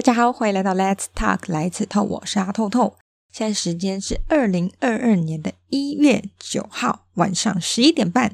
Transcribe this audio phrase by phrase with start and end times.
[0.00, 2.96] 大家好，欢迎来到 Let's Talk 来此透，我是阿透透。
[3.30, 8.32] 现在时间是二零二二年的一月九号晚上十一点半。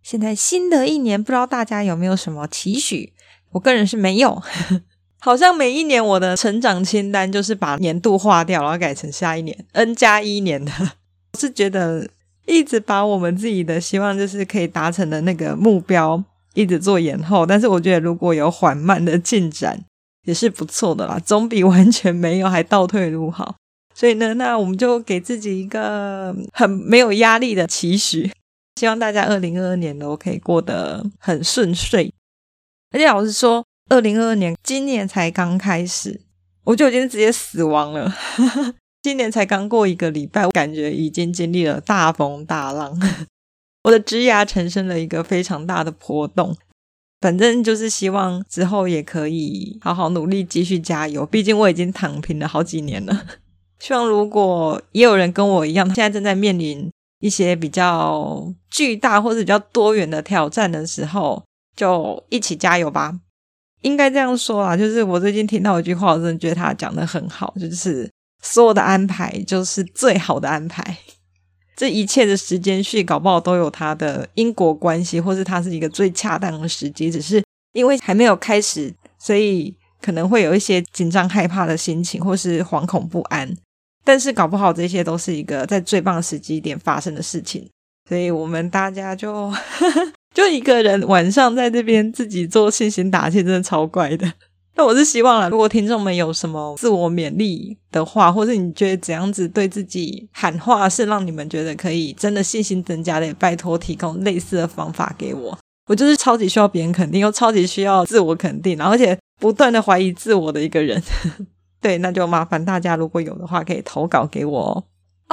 [0.00, 3.12] 现在新的一年，不知道大家有没有什么期许？
[3.50, 4.40] 我个人是没有，
[5.18, 10.70] 好像每一年我的成长清单就是把年度划掉，然后改成下一年 N 加一年的。
[11.34, 12.08] 我是觉得
[12.46, 16.22] 一直把我们自己的希望就是可以达成的那个目标。
[16.54, 19.84] 一直做延后，但是我觉得如果有缓慢的进展
[20.24, 23.56] 也是不错的啦，总比完全没有还倒退路好。
[23.94, 28.30] 所以呢，那我们就给自己一个很没有压力的期许，
[28.76, 32.12] 希望大家二零二二年都可以过得很顺遂。
[32.92, 36.20] 而且老实说，二零二二年今年才刚开始，
[36.64, 38.14] 我就已经直接死亡了。
[39.02, 42.98] 今年才刚过一个礼拜，我感觉已经经历了大风大浪。
[43.84, 46.54] 我的职涯产生了一个非常大的波动，
[47.20, 51.26] 反正就是希望之后也可以好好努力，继续加油。
[51.26, 53.26] 毕竟我已经躺平了好几年了。
[53.78, 61.42] 希望如果也有人跟我一样，现在正在面临一些比较巨大或者比较多元的挑战的时候，
[61.76, 63.20] 就一起加油吧。
[63.82, 68.10] 应该这样说啊，就是我最近听到一句话，我真的觉得他讲得很好，就是
[68.42, 70.98] 所有的安排就是最好的安排。
[71.80, 77.10] 这一切的时间序，搞不好都有它的因果关系，或是它是一个最恰当的时机。
[77.10, 77.42] 只是
[77.72, 83.56] 因为还没有开始，所以可能会有一些紧张、害怕的心情，或是惶恐不安。
[84.04, 87.66] 但是搞不好这些都是一个在最棒的时机点发生的事情。
[88.06, 89.50] 所以我们大家就
[90.36, 94.30] 就一个人晚上在这边自己做信心打气，真的超怪的。
[94.76, 105.58] 那我是希望啦，如果听众们有什么自我勉励的话，或者你觉得怎样子对自己喊话是让你们觉得可以真的信心增加的，也拜托提供类似的方法给我。
[105.86, 111.02] 我就是超级需要别人肯定，又超级需要自我肯定，然后而且不断的怀疑自我的一个人。
[111.82, 114.84] 对，那就麻烦大家如果有的话，可以投稿给我哦。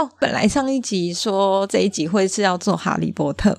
[0.03, 3.57] 哦，本来上一集说这一集会是要做哈利波特，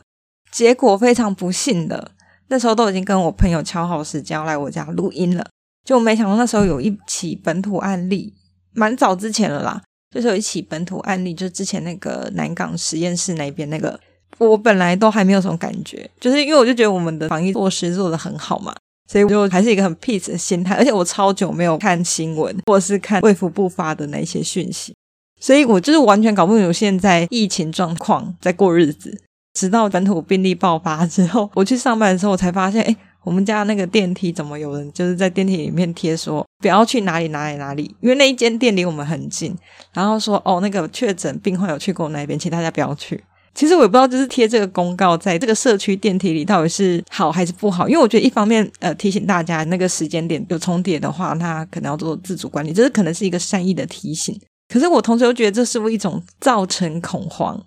[0.50, 2.10] 结果非常不幸的，
[2.48, 5.46] 那时候都已经跟我朋友敲好时间要来我家录音了。
[5.84, 8.34] 就没想到那时候有一起本土案例，
[8.72, 9.82] 蛮早之前了啦。
[10.10, 14.00] 就是有一起本土案例，就是之前那个南港实验室那边那个，
[14.38, 18.74] 我本来都还没有什么感觉，就是因为我就觉得我们的防疫措施做得很好嘛，
[19.12, 20.74] 所以我就还是一个很 peace 的心态。
[20.76, 24.94] 而且我超久没有看新闻，或者是看卫福部发的那些讯息，
[25.38, 29.20] 所以我就是完全搞不懂现在疫情状况在过日子。
[29.52, 32.96] 直到本土病例爆发之后，我去上班的时候，我才发现，哎。
[33.24, 39.54] 我们家那个电梯怎么有人就是在电梯里面贴说不要去哪里哪里哪里，因为那一间店离我们很近。
[39.92, 43.22] 然后说哦，那个确诊病患有去过那边，请大家不要去。
[43.54, 47.88] 其实我也不知道，就是贴这个公告在这个社区电梯里到底是好还是不好。
[47.88, 54.40] 因为我觉得一方面呃提醒大家那个时间点有重叠的话，那可能要做自主管理，这是可能是一个善意的提醒。
[54.72, 57.60] 可是我同时又觉得这是不是一种造成恐慌？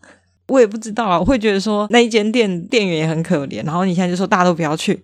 [0.48, 5.04] 我也不知道啊，我会觉得说那一间店店员也很可怜，然后你现在就说大家都不要去。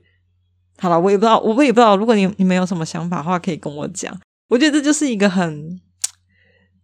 [0.79, 1.97] 好了，我也不知道，我也不知道。
[1.97, 4.15] 如果你你们有什么想法的话，可以跟我讲。
[4.49, 5.69] 我觉得这就是一个很，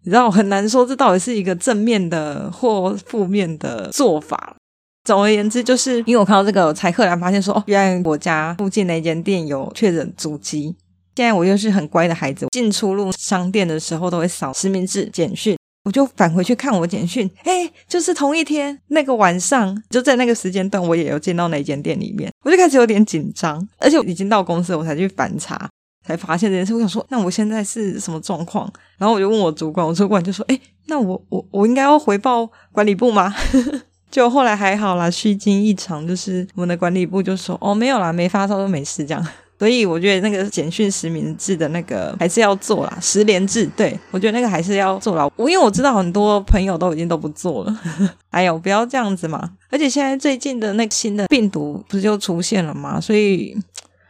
[0.03, 4.55] 你知道，很难说这到底是一个正面的或负面的做法。
[5.03, 10.75] 总而言之，就是因为我看到这个，我才赫然发现说，哦，原来我家附近那间店有确诊足迹。
[11.15, 15.55] 现在我又是很乖的孩子，进出入商店的时候都会扫实名制简讯。
[15.83, 25.69] 我就返回去看我简讯，诶，就是同一天那个晚上，就在那个时间段，我也有进到那间店里面，我就开始有点紧张，而且已经到公司，我才去反查，
[26.05, 26.73] 才发现这件事。
[26.73, 28.71] 我想说，那我现在是什么状况？
[28.97, 33.35] 然后我就问我主管，我主管就说，诶，那我我我应该要回报管理部吗？
[34.09, 39.27] 就后来还好啦，虚惊一场，就是我们的管理部就说，哦，没有啦，没发烧都没事这样。
[39.59, 45.29] 所以我觉得那个简讯实名制的那个还是要做啦，十连制，对，我觉得那个还是要做啦。
[45.37, 47.79] 我因为我知道很多朋友都已经都不做了，
[48.31, 49.51] 哎呦，不要这样子嘛！
[49.69, 52.99] 而且现在最近的那个新的病毒不是就出现了吗？
[52.99, 53.55] 所以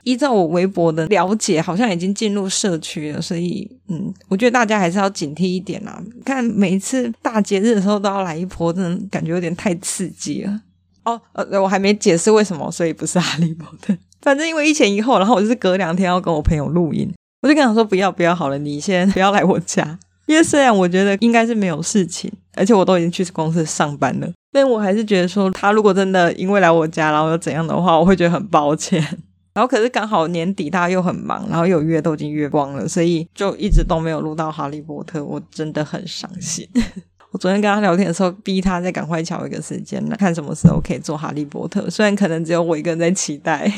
[0.04, 3.22] 依照我微博的了解，好像已经进入社区了。
[3.22, 6.01] 所以嗯，我觉得大家还是要警惕一点啦。
[6.25, 10.62] 看每一次大节日的时候都要来一波，真的感觉有点太刺激了。
[11.04, 13.96] 哦，呃，我还没解释为什么，所以不是哈利波特。
[14.24, 29.06] 反正因为一前一后，然后我就是隔两天要跟我朋友录音，我就跟他说不要不要好了，你先 不要来我家，因为虽然我觉得应该是没有事情，而且我都已经去公司上班了，但我还是觉得说他如果真的因为来我家，然后又怎样的话，我会觉得很抱歉。
[29.54, 36.68] 然后可是刚好年底大家又很忙，然后有约都已经约光了，所以就一直都没有录到哈利波特，我真的很伤心。
[37.30, 43.72] 我昨天跟他聊天的时候，逼他再赶快敲一个时间，看什么时候可以做哈利波特，虽然可能只有我一个人在期待。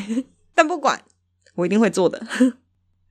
[0.56, 1.00] 但不管，
[1.54, 2.20] 我一定会做的。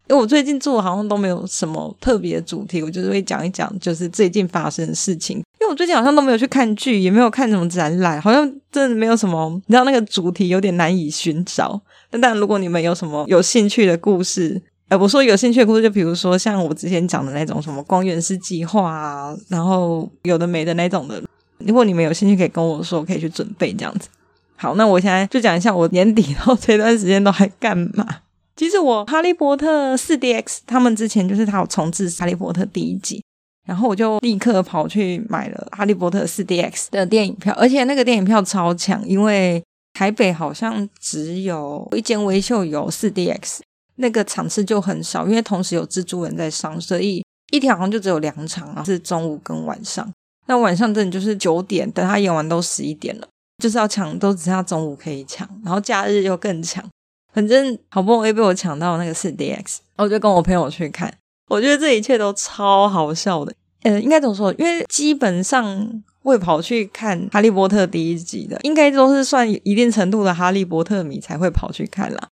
[0.07, 5.37] 因为我最近做好像都没有什么特别主题，我就是会讲一讲，就是最近发生的事情。
[5.37, 11.81] 因为我最近好像都没有去看剧，也没有看什么展览，好像真的没有什么，你知道那个主题有点难以寻找。
[12.11, 21.19] 但当然，如果你们有什么有兴趣的故事，呃，我说有兴趣的故事，就比如说像我之前讲的那种什么光源式计划啊，然后有的没的那种的，
[21.57, 24.07] 如果你们有兴趣，可以跟我说，可以去准备这样子。
[24.57, 28.21] 好，那我现在就讲一下我年底后这段时间都还干嘛。
[28.55, 33.21] 其实我《哈利波特 4DX》他们之前就是他有重制《哈利波特》第一集，
[33.67, 39.61] 然后我就立刻跑去买了《哈利波特 4DX》的电影票，而且那个电影票超强，因为
[39.93, 43.59] 台北好像只有一间微秀有 4DX，
[43.97, 50.09] 那个场次就很少，因为同时有蜘蛛人在上，所以一天好像就只有两场啊，是中午跟晚上。
[50.47, 53.27] 那晚上真的就是九点，等他演完都十一点了，
[53.61, 56.83] 就是要抢，都只剩下中午可以抢，然后假日又更抢。
[57.33, 61.13] 反正好不容易被我抢到那个 4DX，然后我就跟我朋友去看。
[61.49, 63.53] 我觉得这一切都超好笑的。
[63.83, 64.53] 呃，应该怎么说？
[64.53, 72.27] 因为基本上会跑去看《哈利波特》第一集的，应该都是算一定程度的哈利波特迷才会跑去看啦。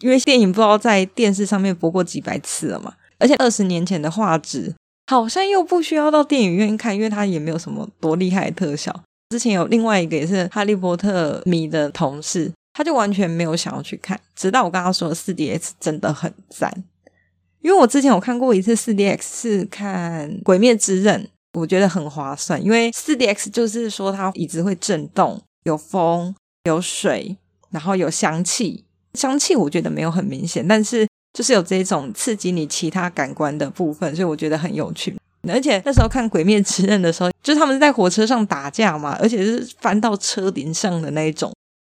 [0.00, 4.74] 因为电影不知道在电视上面播过几百次了嘛，而且二十年前的画质
[5.06, 9.02] 好像又不需要到电影院看，因为它也没有什么多厉害的特效。
[9.30, 12.52] 之前有另外一个也是哈利波特迷的同事。
[12.74, 16.72] 他就完全没有想要去看，直到我刚刚说的 4DX 真的很赞，
[17.60, 21.20] 因为我之前有看过一次 4DX 是看《鬼灭之刃》，
[21.58, 26.32] 我觉得很划算，因为 4DX 就是说它椅子会震动，有风、
[26.66, 27.36] 有水，
[27.70, 28.84] 然后有香气，
[29.14, 35.16] 香气我觉得没有很明显，但是就是有这种刺激你其他感官的部分，所以我觉得很有趣。
[35.48, 41.52] 而且那时候看《鬼灭之刃》的时候，就是他们在火车上打架嘛，而且是翻到车顶上的那一种。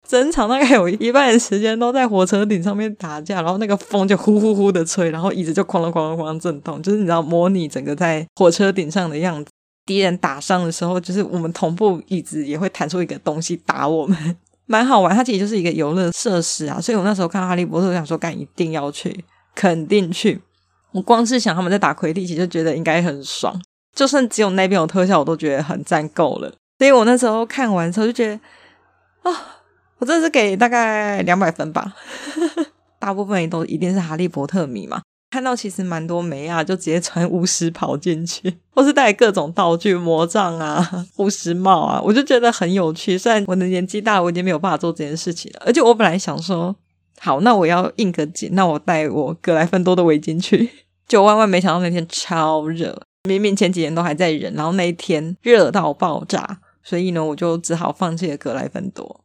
[0.08, 9.50] 整场大概有一半的时间都在火车顶上面打架，然后那个风就呼呼呼的吹，然后椅子就哐啷哐啷哐啷震动，就是你知道模拟整个在火车顶上的样子。
[9.84, 14.36] 敌人打伤的时候，就是我们同步椅子也会弹出一个东西打我们，
[14.66, 15.14] 蛮好玩。
[15.14, 19.24] 它其实就是一个游乐设施啊，所以我那时候看哈利波特，想说干一定要去，
[19.54, 20.40] 肯定去。
[20.92, 23.54] 我光是想他们在打魁地奇就觉得应该很爽，
[23.94, 26.52] 就算只有那边有特效，我都觉得很赞够了。
[26.78, 28.34] 所以我那时候看完之后就觉得
[29.22, 29.32] 啊。
[29.32, 29.36] 哦
[29.98, 31.94] 我这是给大概两百分吧，
[32.98, 35.00] 大部分也都一定是哈利波特迷嘛。
[35.30, 43.16] 看到其实蛮多梅啊，就直接穿巫师跑进去，或是带各种道具、魔杖啊、巫师帽啊，我就觉得很有趣。
[43.16, 45.62] 虽然我的年纪大，我已经没有办法做这件事情了。
[45.64, 46.74] 而且我本来想说，
[47.24, 50.68] 好，那我要应个景，那我带我格莱芬多的围巾去。
[51.06, 59.20] 就万万没想到那天超热，明明前几年都还在忍，然后那一天热到爆炸，所以呢，我就只好放弃了格莱芬多。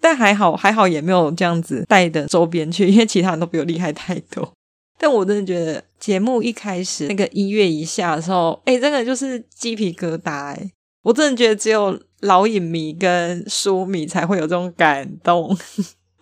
[0.00, 4.50] 但还好，还好也没有这样子带的周边去，因为其他人都比我厉害太多。
[4.98, 10.70] 但我真的觉得节目一开始那个音乐一下的时候，哎，真的就是鸡皮疙瘩哎！
[11.02, 15.54] 我真的觉得只有老影迷跟书迷才会有这种感动。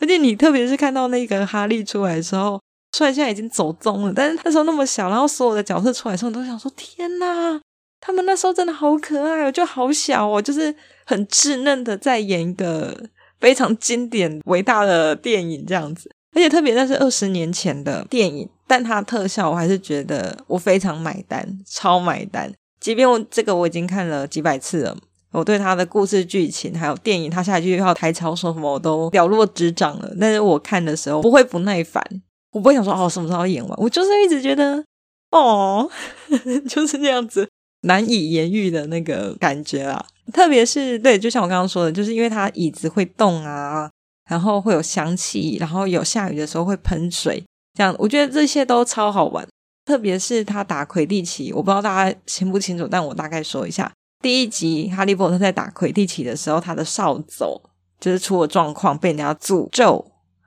[0.00, 2.60] 而且你特别是看到那个哈利出来的时候，
[2.92, 7.60] 虽然现在已经走钟了，但是那时候那么小，然后所有的角色出来的时候，你都想说：天哪，
[8.00, 10.74] 他们那时候真的好可爱哦，就好小哦，就是
[11.04, 13.08] 很稚嫩的在演一个。
[13.40, 22.50] 非常经典、伟大的电影这样子，而且特别那是二十年前的电影，但它特效我还是觉得我非常买单，超买单。
[22.80, 24.96] 即便我这个我已经看了几百次了，
[25.34, 30.14] 我对他的故事剧情还有电影，他下一句要台词说什么我都了如指掌了。
[30.20, 32.02] 但是我看的时候不会不耐烦，
[32.52, 34.82] 我不会想说哦什么时候演完，我就是一直觉得
[35.30, 35.90] 哦
[36.68, 37.48] 就是这样子
[37.82, 40.06] 难以言喻的那个感觉啊。
[40.32, 43.90] 特别是对，就像我刚刚说的，就是因为它椅子会动啊，
[44.30, 49.46] 然后会有香气，然后有下雨的时候会喷水，这样我觉得这些都超好玩。
[49.84, 53.92] 特别是他打魁地奇，我不知道大家清不清楚，但我大概说一下：
[54.24, 57.60] 第一集哈利波特在打魁地奇的时候，他的扫帚
[58.00, 60.02] 就是出了状况，被人家诅咒，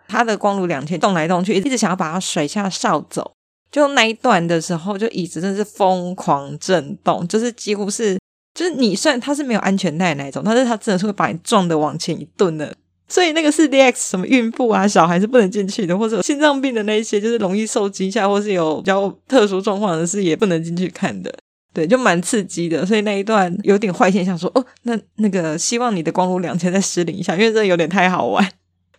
[0.08, 3.24] 他的光如两千动来动去，一直想要把他甩下扫帚。
[3.72, 8.18] 就那一段的时候，就椅子真的是疯狂震动，就是几乎是。
[8.56, 12.76] 就是你算他是没有安全带那种，但是他真的是会把你撞的往前一顿的。
[13.08, 21.32] 所以那个是 D X 什么孕妇啊、小孩是不能进去的，或者心脏病的那一些，就是容易受惊吓或是有比较特殊状况的是也不能进去看的。
[21.74, 22.86] 对，就蛮刺激的。
[22.86, 28.52] 所以那一段有点坏现象说，哦，那那个希望你的光如两千再失灵一下，因为这有点太好玩。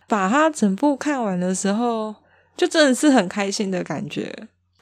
[0.07, 2.15] 把它整部看完的时候，
[2.57, 4.33] 就真的是很开心的感觉。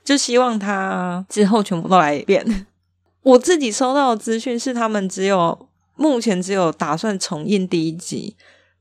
[0.04, 2.66] 就希望它之后全部都来一遍。
[3.24, 8.38] 我自己收到的资讯是，他们只有目前只有打算重映第一集，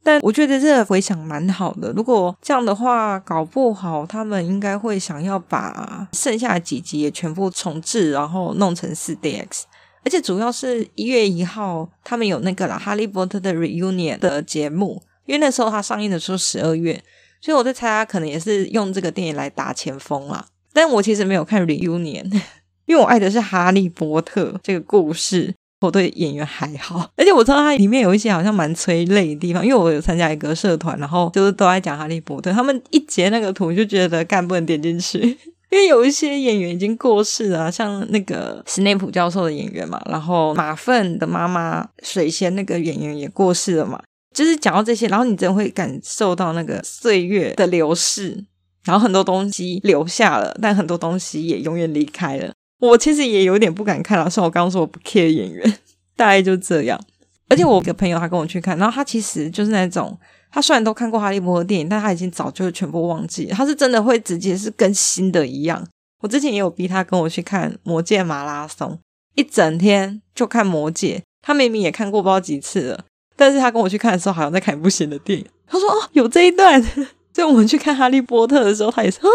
[0.07, 1.91] 但我觉得这个回想蛮好的。
[1.91, 9.65] 如果这样的话，搞不好他们应该会想要把剩下几集也全部重制，然后弄成四 DX。
[10.05, 17.03] 而且主要是一月一号，他们有那个啦《哈利波特》的 Reunion 的节目，因为那时候它上映的时候十二月，
[17.41, 20.47] 所以我在猜他可能也是用这个电影来打前锋啦。
[20.73, 22.33] 但我其实没有看 Reunion，
[22.87, 25.53] 因为我爱的是《哈利波特》这个故事。
[25.81, 32.51] 我对演员还好，而且我知道它里面有一些好像蛮催泪的地方，因为我有参加一个社团，然后就是都在讲哈利波特。
[32.51, 35.19] 他们一截那个图就觉得干不能点进去，
[35.71, 44.03] 因为有一些演员已经过世了，像那个史内普教授的演员嘛，然后马粪的妈妈水仙那个演员也过世了嘛。
[44.35, 48.45] 就是讲到这些，然后你真的会感受到那个岁月的流逝，
[48.85, 52.53] 然后很多东西留下了，但很多东西也永远离开了。
[52.79, 55.79] 我其实也有点不敢看了，像我刚刚说我不 care 演员，
[56.15, 57.01] 大概就这样。
[57.49, 60.19] 而且我有个朋友他跟我去看，然后他其实就是那种，
[60.51, 63.47] 他虽然都看过哈利波特电影，但他已经早就全部忘记。
[63.47, 65.87] 他是真的会直接是跟新的一样。
[66.21, 68.91] 我之前也有逼他跟我去看《魔戒马拉松》，
[69.37, 73.05] 一整天就看《魔戒》，他明明也看过不知道几次了，
[73.37, 75.47] 但是他跟我去看的时候，好像在看一部新的电影。
[75.69, 76.83] 他说：“哦，有这一段。
[77.33, 79.29] ”所以我们去看《哈利波特》的时候，他也是啊，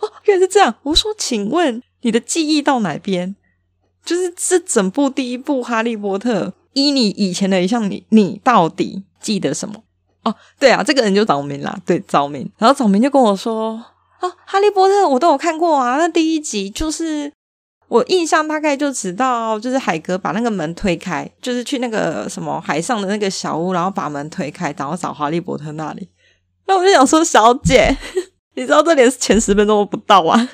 [0.00, 0.74] 哦，原来是这样。
[0.82, 3.34] 我说：“请问。”你的记忆到哪边？
[4.04, 9.82] 就是这整部第一部《哈利波特》，依你以前的一项，你你到底记得什么？
[10.24, 12.50] 哦，对啊，这个人就早明啦，对，早明。
[12.58, 13.82] 然后早明就跟我说
[14.20, 15.96] ：“哦，《哈利波特》我都有看过啊。
[15.96, 17.32] 那第一集就是
[17.88, 26.08] 我印象大概就知道，就是海格把那个门推开，就是去那个什么海上的那个小屋，然后把门推开，然后找哈利波特那里。
[26.66, 27.96] 那我就想说，小姐，
[28.56, 30.50] 你知道这连前十分钟都不到啊？”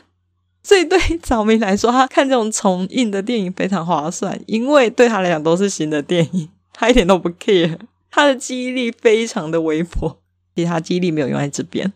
[0.62, 7.78] 所以对早明来说，他看这种重映的电影非常划算，因为对他来讲都是新的电影，他一点都不 care，
[8.10, 10.18] 他的记忆力非常的微薄，
[10.54, 11.90] 其他记忆力没有用在这边。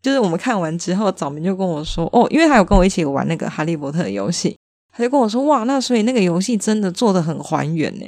[0.00, 4.56] 就是我们看完之后，早明就跟我说：“哦，因为他有跟我一起玩那个哈利波特游戏，
[4.92, 8.06] 他就跟我说：哇，那所以那个游戏真的做的很还原呢。”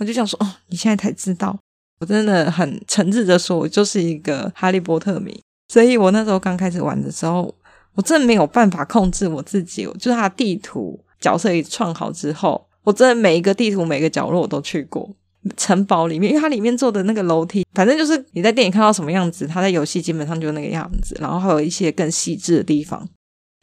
[0.00, 1.56] 我就想说：“哦，你现在才知道，
[2.00, 7.54] 我真的很诚挚的说，我就是一个哈利波特迷，所以我那时候刚开始玩的时候。”
[7.98, 15.10] 我真的没有办法控制我自己，就是他地图角色一创好之后，我真的每一个地图每个角落我都去过。
[15.56, 21.16] 城堡里面，因为它里面做的那个楼梯，反正就是你在电影看到什么样子，它在游戏基本上就那个样子。
[21.20, 23.08] 然后还有一些更细致的地方，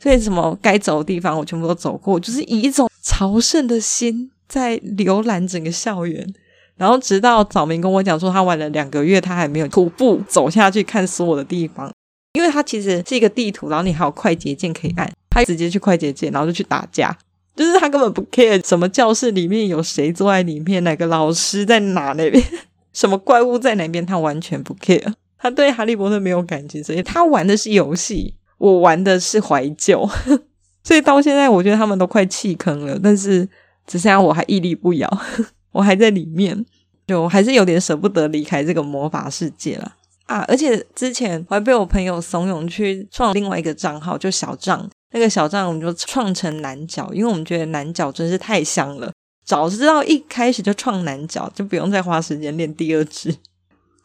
[0.03, 6.27] 所以什么该走的地方我全部都走过，就是以一种朝圣的心在浏览整个校园。
[6.75, 11.89] 然后直到早明跟我讲说，他玩了两个月，他还没有徒步走下去看所有的地方。
[12.35, 17.17] 因为它其实是一个地图，然后你还有快捷键可以按，他直接去快捷键，然后就去打架，
[17.55, 22.43] 就是他根本不 care 什么教室里面有谁坐在里面，哪个老师在哪那边，
[22.93, 25.13] 什么怪物在哪边，他完全不 care。
[25.37, 30.09] 他对哈利波特没有感情，所以他玩的是游戏，我玩的是怀旧。
[30.83, 33.47] 所以到现在，我觉得他们都快弃坑了，但是
[33.87, 35.09] 只剩下我还屹立不摇，
[35.71, 36.65] 我还在里面，
[37.07, 39.93] 就还是有点舍不得离开这个魔法世界了。
[40.25, 40.43] 啊！
[40.47, 44.89] 而且之前我还被我朋友怂恿去创另外一个账号，就小账。
[45.13, 49.11] 那个小账我们就创成男角，因为我们觉得男角真是太香了。
[49.45, 53.33] 早知道一开始就创男角，就不用再花时间练第二只。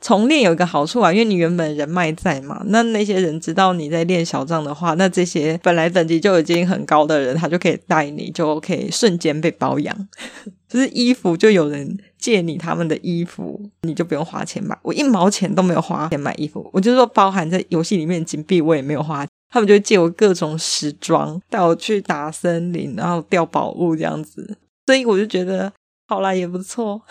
[0.00, 10.08] 重练有一个好处啊，因为你原本人脉在嘛，那那些人知道你在练小账的话，那这些本来等级就已经很高的人，他就可以带你，就可以瞬间被包养。
[10.68, 14.78] 就是衣服，就有人借你他们的衣服，你就不用花钱买。
[14.82, 19.26] 我一毛钱都没有花钱买衣服，我就是说包含在游戏里面金币，我也没有花。
[19.52, 24.56] 他们就借我各种时装，带我去打森林，然后掉宝物这样子。
[24.86, 25.72] 所以我就觉得
[26.06, 27.02] 好啦，也不错。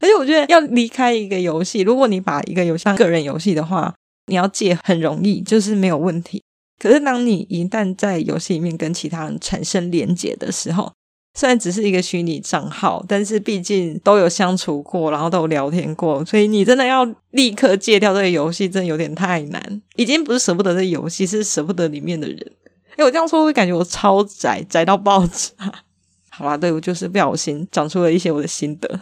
[0.00, 3.94] 而且我觉得要离开一个游戏，如果你把一个游戏当个人游戏的话，
[4.26, 6.42] 你要借很容易，就是没有问题。
[6.78, 10.92] 可是当你一旦在游戏里面跟其他人产生连结的时候，
[11.34, 19.82] 虽然只是一个虚拟账号，但是毕竟都有相处过，然后都有聊天过，所以你真的要立刻戒掉这个游戏，真的有点太难。
[19.96, 22.52] 已经不是舍不得这游戏，是舍不得里面的人。
[22.96, 25.72] 哎，我这样说会感觉我超宅，宅到爆炸。
[26.30, 29.00] 好啦，对，我就是不小心讲出了一些我的心得。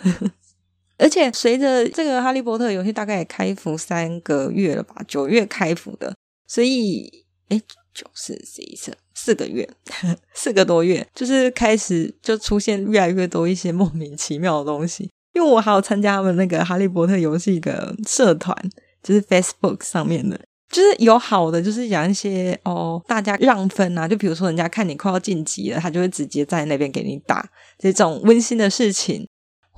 [0.99, 6.15] 而且随着这个《哈利波特》游戏大概也开服三个月了吧，九月开服的，
[6.47, 7.57] 所以哎。
[7.57, 7.63] 诶
[7.97, 9.67] 九四十一次四个月，
[10.35, 15.11] 四个多月，就是开始就出现越来越多一些莫名其妙的东西。
[15.33, 18.55] 因为我还有参加他们那个哈利波特游戏的社团，
[19.03, 20.39] 就是 Facebook 上面的，
[20.71, 27.49] 就是有好的，就是讲一些哦，大家让分啊，就比如说人家看你快要晋级了，他就会直接在那边给你打
[27.79, 29.27] 这种温馨的事情，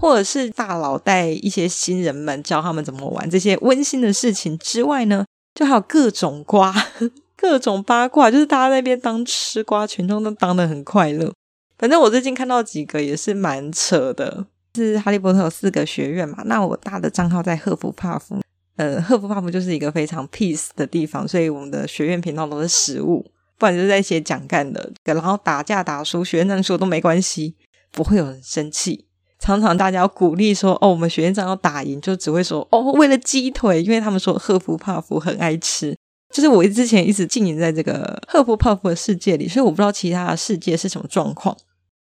[0.00, 5.24] 或者是大佬带一些新人们教他们怎么玩这些温馨的事情之外呢，
[5.54, 6.72] 就还有各种瓜、
[7.36, 11.32] 各种八卦，就是大家在那边当吃瓜群众都当得很快乐。
[11.76, 18.40] 反正我最近看到几个也是蛮扯的，是哈利波特有四个学院嘛，那我大的账号在赫夫帕夫，
[18.76, 23.26] 呃，赫夫帕夫就是一个非常 peace 的地方，所以我们的学院频道都是食物。
[23.58, 27.56] 不然就是在写讲干的，然后打架打输，学院长说都没关系，
[27.90, 29.07] 不会有人生气。
[29.38, 35.96] 常常大家要鼓励说：“哦，我们学院长要打赢，就只会说哦，为了鸡腿，因为他们说赫夫帕夫很爱吃。”
[36.34, 41.56] 就是我之前一直经营在这个赫夫帕夫的世界里，所以我不知道其他的世界是什么状况。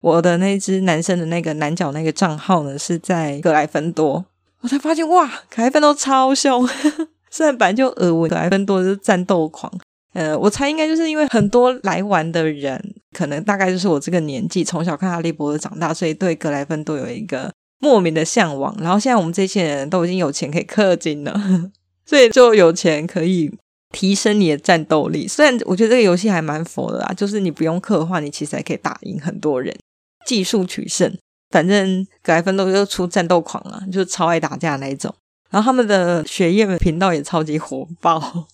[0.00, 4.24] 我的那只男生的那个男角那个账号呢，是在格莱芬多，
[4.62, 6.66] 我才发现哇，格莱芬多超凶，
[7.30, 9.70] 虽然本来就耳闻格莱芬多就是战斗狂。
[10.14, 18.76] 呃，我猜应该就是因为很多来玩的人，可能大概就是我这个年纪，从小看哈利波特长大，所以对格莱芬多有一个莫名的向往。
[18.78, 21.32] 然后现在我们这些人都已经有钱可以氪金了，
[22.04, 23.50] 所以就有钱可以
[23.90, 25.26] 提升你的战斗力。
[25.26, 29.74] 虽然我觉得这个游戏还蛮佛的啦，就是你不用氪的话，你其实还可以打赢很多人，
[30.26, 31.16] 技术取胜。
[31.50, 35.14] 反正格莱芬多就出战斗狂啊，就超爱打架那一种。
[35.48, 38.46] 然后他们的学院频道也超级火爆。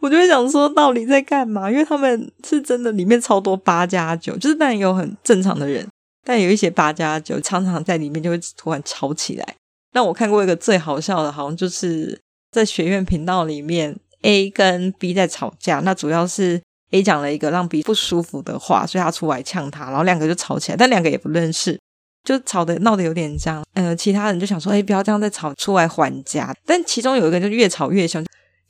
[0.00, 1.70] 我就会想说，到底在干嘛？
[1.70, 5.86] 因为他们是真的里面超多八加九，就是但有很正常的人，
[6.24, 9.54] 但有一些八加九常常在里面就会突然吵起来。
[9.92, 12.16] 那我看过一个最好笑的，好像就是
[12.52, 16.60] 在学院频道里面，A 跟 B 在吵架，那主要是
[16.92, 21.76] A 讲了一个让 B 不舒服的话，所以他出来呛他，然后两个就吵起来，但两个也不认识，
[22.22, 23.64] 就吵得闹得有点僵。
[23.74, 26.54] 呃，其他人就想说，哎，不要这样再吵，出来还价。
[26.64, 28.24] 但其中有一个就越吵越凶。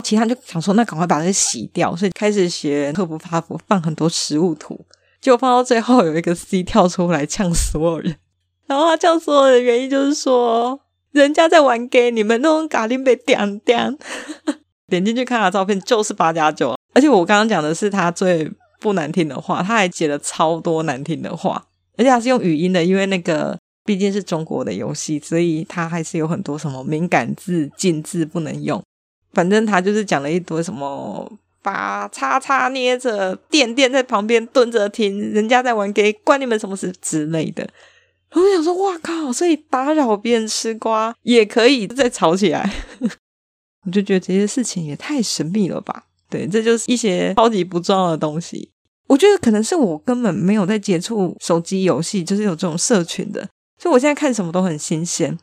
[0.05, 4.85] 其他就想说，那赶快把它洗掉，所以开始学赫夫帕夫放很多食物图，
[5.21, 8.17] 结果放到最后有一个 C 跳出来呛所有人，
[8.67, 10.81] 然后他呛所有的原因就是说，
[11.13, 13.99] 人家在玩 gay，你们那种咖喱被点点。
[14.87, 21.63] 点进去看他照片就是八加九，而且我刚刚讲的是他最不难听的话，他还写了超多难听的话，
[21.99, 28.83] 而且他是用语音的，因为那个毕竟是中国的游戏，所以他还是有很多什么敏感字、禁字不能用。
[29.33, 31.31] 反正他就是讲了一堆什么，
[31.63, 37.63] 把叉叉捏着，垫垫在旁边蹲着听，人家在玩 gay，关你们什么事之类的。
[38.31, 39.33] 然后我想说，哇靠！
[39.33, 42.71] 所以打扰别人吃瓜也可以再吵起来，
[43.87, 46.05] 我就觉得这些事情也太神秘了吧？
[46.29, 48.71] 对，这就是一些超级不重要的东西。
[49.07, 55.39] 我觉得可能是我根本没有在接触手机游戏，就是有这种社群的，所以我现在看什么都很新鲜。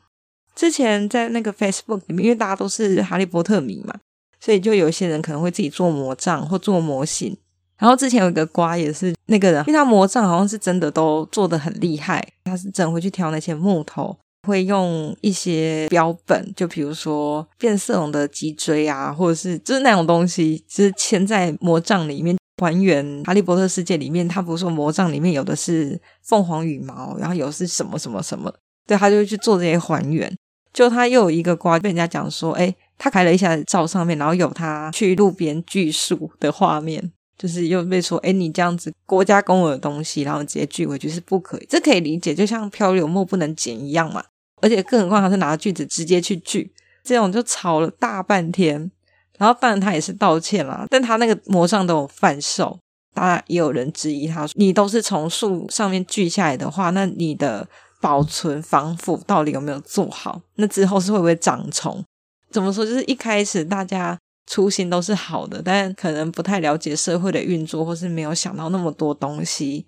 [0.55, 3.93] 之前在那个 Facebook 里面，因为大家都是哈利波特迷嘛，
[4.39, 7.35] 所以就有一些人可能会自己做魔杖或做模型。
[7.77, 24.25] 然后之前有一个瓜也是那个人，因为他魔杖好像是真的都做的很厉害，他是真会去挑那些木头，会用一些标本，就比如说变色龙的脊椎啊，或者是就是那种东西，就是嵌在魔杖里面，还原哈利波特世界里面。
[24.25, 28.53] 他不是说魔杖里面有的是凤凰羽毛，然后有的是什么什么什么，
[28.87, 30.33] 对，他就会去做这些还原。
[30.75, 44.21] 就他又有一个瓜被人家讲说，哎，他开了一下照上面，然后有他去路边锯树的画面，就是又被说，哎，你这样子国家公有的东西，然后直接锯回去是不可以，这可以理解，就像漂流木不能剪一样嘛。
[44.61, 46.69] 而且更何况他是拿着锯子直接去锯，
[47.05, 48.91] 这种就吵了大半天。
[49.37, 52.77] 然后当然他也是道歉啦，但他那个魔杖都有贩售，
[53.13, 57.65] 当然也有人质疑他说，你都是从树上面锯下来的话，那你的。
[58.05, 60.39] 保存防腐到底有没有做好？
[60.57, 62.05] 那之后是会不会长虫？
[62.51, 62.85] 怎么说？
[62.85, 64.15] 就是一开始大家
[64.45, 69.87] 初心都是好的，但可能不太了解社会的运作，或是没有想到那么多东西。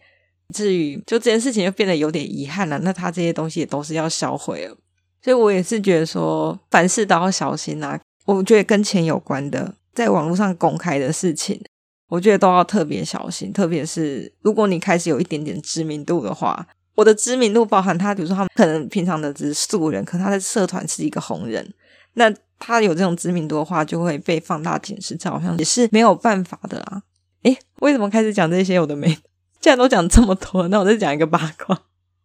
[0.51, 2.79] 至于就这件事情就变得有点遗憾了。
[2.79, 4.75] 那他这些东西也都是要销毁了，
[5.21, 7.99] 所以我也是觉得说凡事都要小心啊。
[8.25, 11.61] 我觉得跟钱有关的，在网络上公开的事情，
[12.09, 13.53] 我觉得都要特别小心。
[13.53, 16.67] 特别是如果你开始有一点点知名度的话。
[16.97, 21.71] 我的知名度包含他，比如说他们可能平常的只是素人，可他的社团是一个红人，
[22.15, 27.03] 那他有这种知名度的话，就会被放大检视，这好像也是没有办法的啊。
[27.43, 29.15] 诶，为什么开始讲这些有的没？
[29.61, 31.79] 既然都讲这么多，那我再讲一个八卦。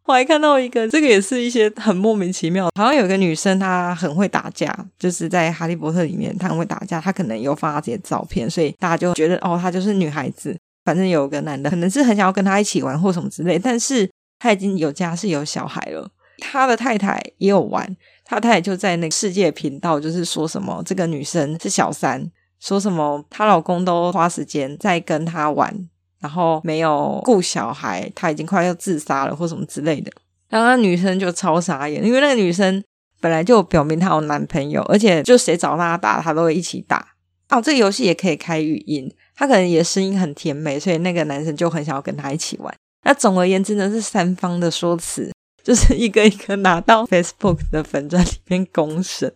[0.07, 10.57] 我还看到一个，这个也是一些很莫名其妙，好像有一个女生她很会打架，就是在哈利波特里面她很会打架，她可能有发这些照片，所以大家就觉得哦，她就是女孩子。
[10.85, 14.09] 反正有个男的可能是很想要跟她一起玩或什么之类，但是。
[14.42, 22.28] 他已经有家室有小孩了，他的太太也有玩，他太太就在那个世界频道，就是说什么这个女生是小三，
[22.59, 25.72] 说什么她老公都花时间在跟她玩，
[26.18, 30.11] 然后没有顾小孩，她已经快要自杀了或什么之类的。
[30.48, 32.83] 然后那女生就超傻眼，因为那个女生
[33.20, 37.14] 本来就表明她有男朋友，而且就谁找她打，她都会一起打。
[37.50, 42.74] 哦，这个游戏也可以开语音，她可能也声音很甜美，所以那个男生就很想要跟她一起玩。
[43.05, 49.33] 那总而言之呢，是三方的说辞，就是一个一个拿到 Facebook 的粉专里面公审。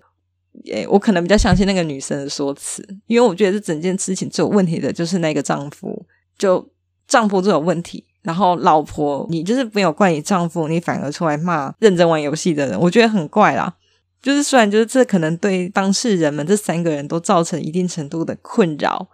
[0.66, 6.06] 诶，我可能比较相信那个女生的说辞，因为我觉得这整件事情最有问题的就是那个丈夫，
[6.38, 6.66] 就
[7.06, 13.74] 丈夫最有问题，然后老婆你就是没有怪你丈夫，你反而出来骂认真玩游戏的人，我觉得很怪啦。
[14.22, 19.06] 就是虽然就是这可能对当事人们这三个人都造成一定程度的困扰，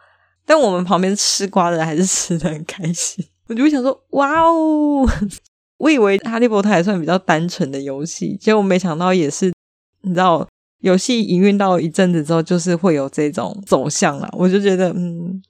[0.47, 3.25] 但我们旁边吃瓜的人还是吃的很开心。
[3.53, 5.07] 我就会想说，哇哦，
[5.79, 9.53] 我以为哈利波特还算比较单纯的游戏，结果没想到也是，
[10.01, 10.49] 你知道。
[10.81, 14.29] 游戏营运到一阵子之后，就是会有这种走向啦。
[14.33, 15.41] 我就觉得，嗯，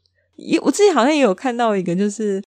[0.61, 2.43] 我自己好像也有看到一个，就是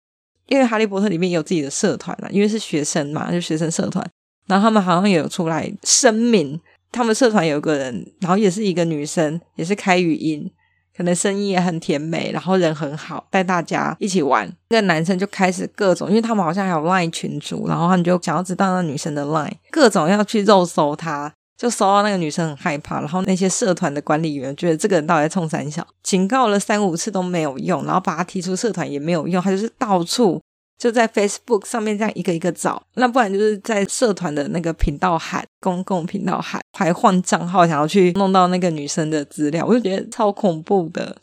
[0.46, 4.08] 因为哈利波特里面有自己的社团啦，因为是学生嘛，就学生社团，
[4.46, 6.60] 然后他们好像也有出来声明，
[6.92, 10.48] 他们社团有个人，然后也是一个女生，也是开语音，
[10.96, 14.50] 可能声音也很甜美，然后人很好，带大家一起玩。
[14.70, 21.32] 那个男生就开始各种，因为他们好像还有 LINE 群组，然后他们就想要知道那女生的 LINE，各种要去肉搜她。
[21.58, 30.38] 就搜到那个女生很害怕，然后那些社团的管理员觉得这个人到底在冲三小，警告了三五次都没有用，然后把他踢出社团也没有用，他就是到处
[30.78, 41.16] 就在 Facebook 上面这样一个一个找，那不然就是在社团的那个频道喊，公共频道喊，还换账号想要去弄到那个女生的资料，我就觉得超恐怖的。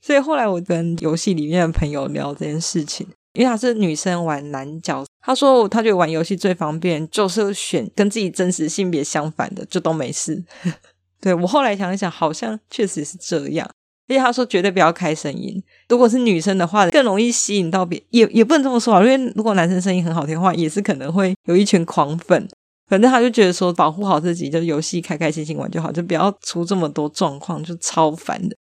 [0.00, 3.06] 所以后来我跟游戏里面的朋友聊这件事情。
[3.34, 10.44] 因为她是女生玩男角，她说她觉得玩游戏最方便就是选跟自己真实性别相反的，就都没事。
[11.18, 13.66] 对，我后来想一想，好像确实是这样。
[14.12, 22.46] 而且他说绝对不要开声音，如果是女生的话，更容易吸引到别，也也不能这么说啊，因为如果男生声音很好听的话，也是可能会有一群狂粉。
[22.88, 28.54] 反正他就觉得说保护好自己，就游戏开开心心玩就好，就不要出这么多状况，就超烦的。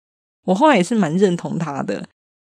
[0.45, 2.05] 我后来也是蛮认同他的。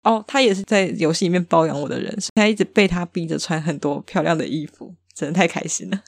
[0.04, 6.02] 哦，他也是在游戏里面包养我的人，所以他一直被他逼着穿很多漂亮的衣服，真的太开心了。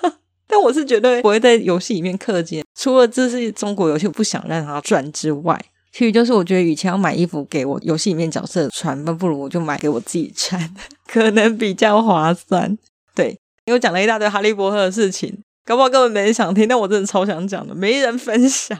[0.46, 5.58] 但我是绝对不会在游戏里面氪金，除了这是中国游戏，我不想让他赚之外，
[5.94, 10.74] 其实就是我觉得，与其要买衣服给我游戏里面角色穿，那不如我就买给我自己穿，
[11.06, 12.76] 可能比较划算。
[13.14, 15.32] 对，因为讲了一大堆哈利波特的事情，
[15.64, 18.76] 搞不好根本没人想听，但我真的超想讲的，没人分享。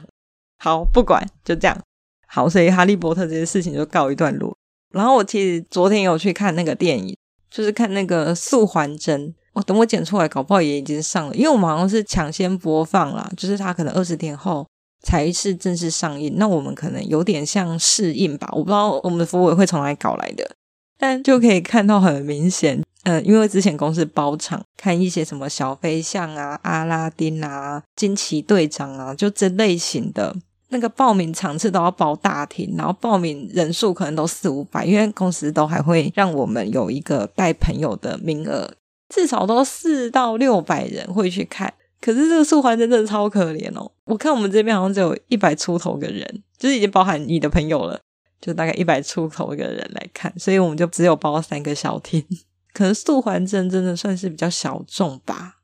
[0.59, 1.81] 好，不管，就这样。
[2.27, 4.53] 好，所以哈利波特这些事情就告一段落。
[4.93, 7.15] 然后我其实昨天有去看那个电影，
[7.49, 9.29] 就是看那个《素还真》。
[9.53, 14.67] 我等我剪出来，搞不好也已经上了，因为我们好像是抢先播放啦，就是它可能二十天后
[15.05, 16.33] 才是正式上映。
[16.37, 20.55] 那我们可能有点像试映吧，我不知道我们的服委会从哪里搞来的，
[20.97, 30.35] 但就可以看到很明显，呃，因为之前公司包场看一些什么小飞象啊、阿拉丁啊、惊奇队长啊，就这类型的。
[30.69, 38.73] 那个报名场次都要包大厅，然后报名人数可能都四五百，因为公司都还会让我们有一个带朋友的名额，
[39.13, 41.71] 至少都四到六百人会去看。
[42.01, 43.91] 可是这个素还真的超可怜哦！
[44.05, 47.99] 我看我们这边好像只有一百出头个人，就是已经包含你的朋友了，
[48.39, 52.23] 就大概一百出头个人来看，所以我们就只有包三个小厅。
[52.73, 55.59] 可能素还真真的算是比较小众吧，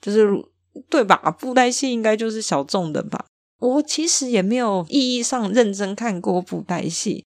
[0.00, 0.28] 就是
[0.90, 1.16] 对吧？
[1.38, 3.26] 布袋戏应该就是小众的吧。
[3.60, 7.24] 我其实也没有意义上认真看过布袋戏，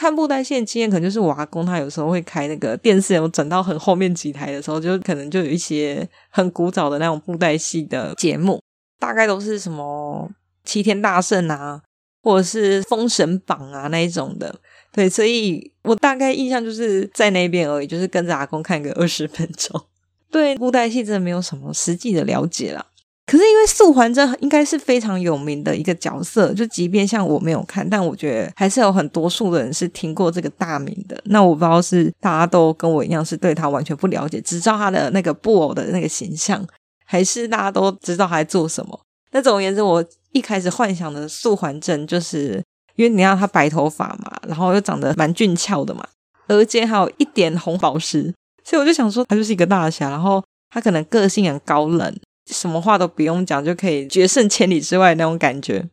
[0.00, 8.62] 看布袋戏的经验可能就是我阿公他有时候会开那个电视，有转到很后面几台的时候，就可能就有一些很古早的那种布袋戏的节目，
[8.98, 10.26] 大概都是什么
[10.64, 11.82] 齐天大圣啊，
[12.22, 14.58] 或者是封神榜啊那一种的，
[14.90, 19.78] 对，所以我大概印象就是在那边而已，就是跟着阿公看个二十分钟，
[20.32, 22.86] 对布袋戏真的没有什么实际的了解啦。
[23.30, 31.16] 可是因为素环真应该是非常有名的一个角色，就即便像我没有看，但我觉得还是有很多数的人是听过这个大名的。
[31.26, 36.60] 那我不知道是大家都跟我一样是对他完全不了解，只知道他的那个布偶的那个形象，
[37.06, 39.00] 还是大家都知道他在做什么？
[39.30, 42.60] 那总而言之，我一开始幻想的素环真，就是
[42.96, 46.04] 因为你看他白头发嘛，然后又长得蛮俊俏的嘛，
[46.48, 52.12] 额间还有一点红宝石，所以我就想说他就是一个大侠，然后他可能个性很高冷。
[52.52, 55.88] 什么话都不用讲就可以决胜千里之外那种感觉。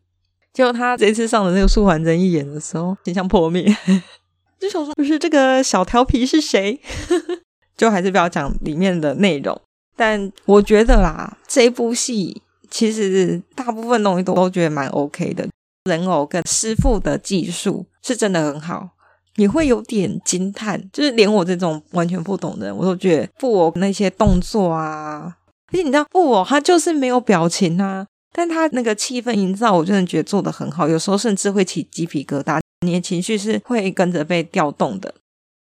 [0.53, 3.63] 结果他这次上的那个素还真一演的时候，形象破灭，
[4.59, 6.79] 就想说，就是这个小调皮是谁？
[7.77, 9.59] 就还是不要讲里面的内容。
[9.95, 12.41] 但我觉得啦，这部戏
[12.71, 15.47] 其实大部分东西都都觉得蛮 OK 的，
[15.85, 18.89] 人偶跟师傅的技术是真的很好，
[19.35, 25.35] 你会有点惊叹，就是连我这种完全不懂的人，我都觉得布偶那些动作啊。
[25.71, 35.13] 而且你知道布偶他就是没有表情啊，但他那个气氛营造，我真的觉得做得很好，有时候甚至会起鸡皮疙瘩，你的情绪是会跟着被调动的。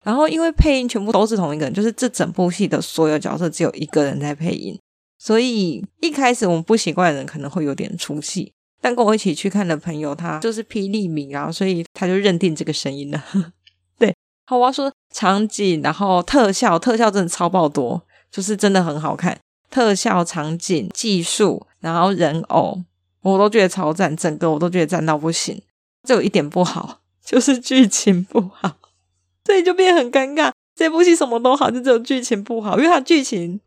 [0.03, 4.77] 然后因为配音全部都是同一个人，就是这整部戏的所有角色只有一个人在配音，
[5.17, 8.51] 所以一开始我们不习惯的人可能会有点出戏。
[8.81, 13.23] 但跟我一起去看的朋友，他就是霹雳迷啊，所以他就认定这个声音了。
[13.97, 14.13] 对，
[14.45, 19.39] 好，我要说场景，然后特效，特效真的超爆多，就是真的很好看。
[19.73, 22.83] 特效、场景、技术，然后人偶，
[23.21, 25.59] 我都觉得超赞，整个我都觉得赞到不行。
[26.03, 28.77] 只有一点不好， 就是剧情不好，
[29.45, 30.51] 所以就变很尴尬。
[30.75, 33.59] 这部戏什么都好，就只有剧情不好，因为它剧情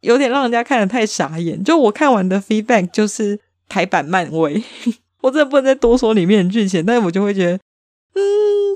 [0.00, 1.64] 有点让人家看得太傻眼。
[1.64, 3.40] 就我看完的 feedback 就是。
[3.68, 4.62] 台版漫威，
[5.22, 7.54] 我真的不能再多说里面的剧情，但是我就会觉得，
[8.12, 8.20] 嗯，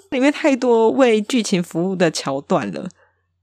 [0.09, 2.88] 里面太多为剧情服务的桥段了，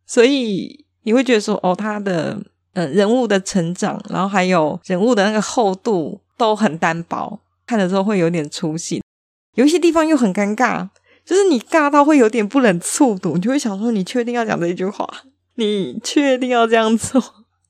[0.08, 2.42] 所以你会觉得说，哦，他的
[2.74, 9.02] 呃人物的成长，然后还有人物的那个厚度都很单薄，看的时候会有点出戏，
[9.56, 10.90] 有一些地方又很尴尬，
[11.26, 15.08] 就是你尬到会有点不忍卒读，你就会想说，你确定要讲这句话？
[15.56, 17.24] 你确定要这样做？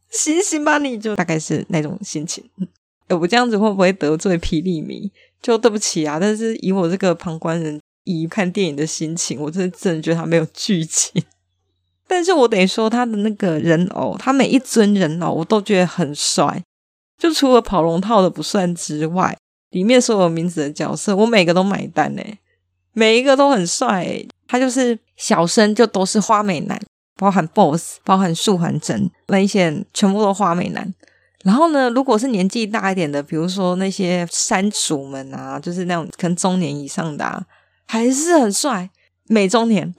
[0.10, 2.44] 醒醒吧，你就大概是那种心情。
[3.10, 5.12] 我这样子会不会得罪霹雳迷？
[5.42, 6.18] 就对不起啊！
[6.20, 11.22] 但是以我这个旁观人，以看电影的心情，我真的真的觉得他没有剧情。
[12.14, 16.64] 但是我得说，他的那个人偶，他每一尊人偶我都觉得很帅。
[17.18, 19.36] 就除了跑龙套的不算之外，
[19.72, 22.38] 里面所有名字的角色，我每个都买单诶，
[22.92, 24.24] 每一个都很帅。
[24.48, 26.80] 他就是小生，就都是花美男，
[27.16, 30.94] 包含 BOSS，包含素环真，那一些全部都花美男。
[31.44, 37.44] 然后呢，如果是年纪大一点的，比如说那些山主们啊，就是那种可能中年以上的，啊，
[37.88, 38.92] 还是很帅，
[39.26, 39.96] 美中年。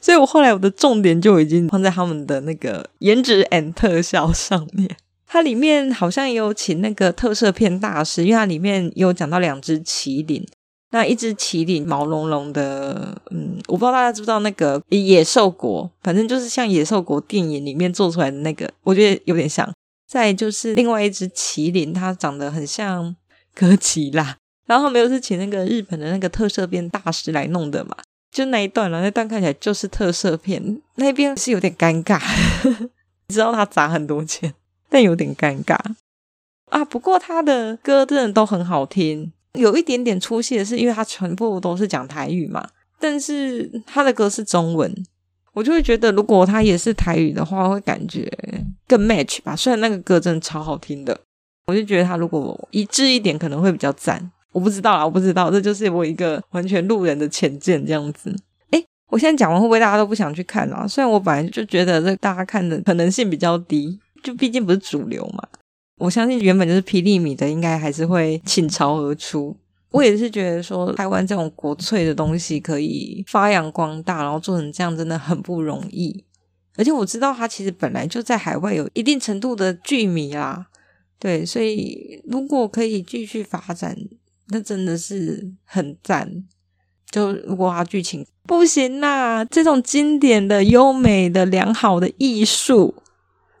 [0.00, 4.96] 所以我后来我的重点就已经放在他们的那个颜值 and 特效上面。
[5.26, 10.44] 它里面好像也有请那个特摄片大师，因为它里面有讲到两只麒麟，
[10.90, 19.70] 那一只麒麟毛茸茸的，嗯，我不知道大家知不知道那个野兽国，反正就是像野兽国电影里面做出来的那个，我觉得有点像。
[20.08, 23.14] 再就是另外一只麒麟，它长得很像
[23.54, 24.36] 哥吉拉，
[24.66, 27.96] 然后他们又是请那个日本的那个特摄片大师来弄的嘛，
[28.30, 32.20] 就那一段了，那段看起来就是特色片，那边是有点尴尬，
[33.28, 34.54] 你知道他砸很多钱，
[34.88, 35.76] 但有点尴尬
[36.70, 36.84] 啊。
[36.84, 44.94] 不过他的歌真的都很好听，有一点点出戏的是，因为他全部都是讲台语嘛，但是他的歌是中文。
[45.52, 48.30] 我就会觉得，如果他也是台语的话，会感觉
[48.86, 49.56] 更 match 吧。
[49.56, 51.20] 虽然那个歌真的超好听的，
[51.66, 54.30] 我就觉得他如果一致一点，可能会比较赞。
[54.52, 58.34] 我不知道啦，我不知道，这就是我一个完全路人的浅见这样子。
[58.70, 60.86] 诶，我现在讲完，会不会大家都不想去看啊？
[60.86, 65.46] 虽然我本来就觉得这大家看的可能性比较低，就毕竟不是主流嘛。
[65.98, 69.56] 我相信原本就是霹雳迷的，应该还是会倾巢而出。
[69.90, 76.24] 我也是觉得说，台湾这种国粹的东西可以发扬光大，然后做成这样，真的很不容易。
[76.76, 80.68] 而且我知道他其实本来就在海外有一定程度的剧迷啦，
[81.18, 83.94] 对，所以如果可以继续发展，
[84.50, 86.44] 那真的是很赞。
[87.10, 92.94] 就如果他剧情不行啦，这种经典的、优美的、良好的艺术，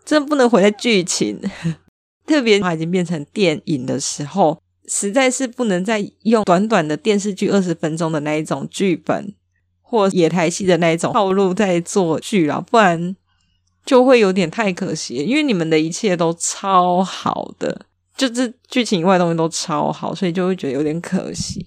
[0.04, 1.40] 真的不能毁在剧情。
[2.26, 4.60] 特别它已经变成电影的时候。
[4.92, 9.32] 实在是不能再用短短的电视剧二十分钟的那一种剧本，
[9.80, 13.14] 或野台戏的那一种套路在做剧了，不然
[13.86, 15.14] 就会有点太可惜。
[15.14, 17.86] 因为你们的一切都超好的，
[18.28, 21.66] 就是剧情以外的东西都超好，所以就会觉得有点可惜。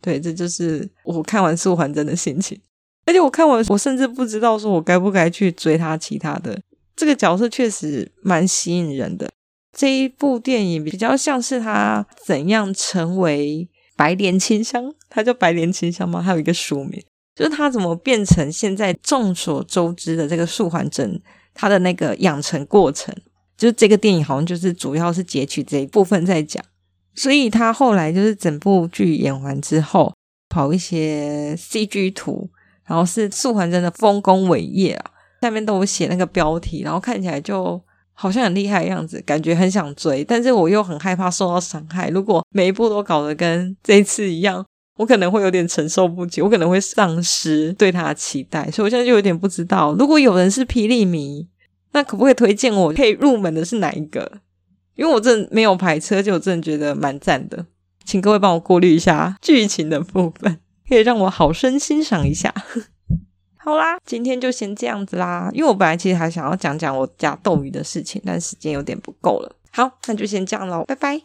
[0.00, 2.60] 对，这就是我看完素还真的心情。
[3.06, 6.60] 而且我看完，我甚至不知道说我该不该去追他其他的。
[6.96, 9.30] 这个角色确实蛮吸引人的。
[9.72, 16.20] 这一部电影比较像是他怎样成为白莲清香，他叫白莲清香吗？
[16.20, 17.00] 还有一个书名，
[17.36, 21.20] 就是他怎么变成现在众所周知的这个素还真，
[21.54, 23.14] 他的那个养成过程，
[23.64, 26.62] 就是这个电影好像就是主要是截取这一部分在讲，
[27.14, 30.12] 所以他后来就是整部剧演完之后，
[30.50, 32.50] 跑一些 CG 图，
[32.86, 37.82] 然后是素环真的丰功伟业啊，下面都有写那个标题，然后看起来就。
[38.16, 42.08] 好像很厉害的样子，感觉很想追，但是我又很害怕受到伤害。
[42.10, 44.64] 如果每一部都搞得跟这次一样，
[44.98, 48.70] 我可能会有点承受不起，我可能会丧失对他的期待。
[48.70, 51.44] 所以我现在就有点不知道，如果有人是霹雳迷，
[51.94, 54.40] 那可不可以推荐我可以入门的是哪一个？
[54.96, 57.64] 因为我真的没有排车，就我真的觉得蛮赞的。
[58.04, 62.52] 请各位帮我过滤一下剧情的部分， 可以让我好生欣赏一下。
[63.56, 69.56] 好啦，今天就先这样子啦，因为我本来其实还想要讲讲我家斗鱼的事情，但时间有点不够了。
[69.72, 71.20] 好，那就先这样喽，拜拜。